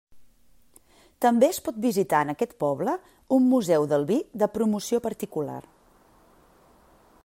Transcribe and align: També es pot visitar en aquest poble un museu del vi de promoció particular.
També 1.25 1.49
es 1.55 1.59
pot 1.67 1.77
visitar 1.83 2.21
en 2.25 2.33
aquest 2.33 2.57
poble 2.65 2.95
un 3.39 3.47
museu 3.53 3.87
del 3.93 4.09
vi 4.13 4.19
de 4.45 4.51
promoció 4.57 5.05
particular. 5.09 5.61